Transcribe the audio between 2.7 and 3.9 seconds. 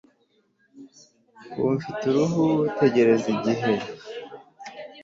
tegereza igihe